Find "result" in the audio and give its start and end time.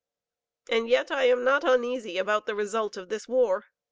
2.55-2.97